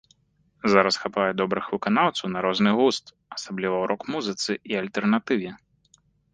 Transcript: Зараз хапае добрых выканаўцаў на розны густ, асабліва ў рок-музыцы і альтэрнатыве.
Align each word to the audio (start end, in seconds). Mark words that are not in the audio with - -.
Зараз 0.75 0.95
хапае 1.03 1.27
добрых 1.41 1.65
выканаўцаў 1.73 2.33
на 2.37 2.43
розны 2.47 2.71
густ, 2.81 3.05
асабліва 3.37 3.75
ў 3.85 3.93
рок-музыцы 3.95 4.51
і 4.73 4.83
альтэрнатыве. 4.85 5.51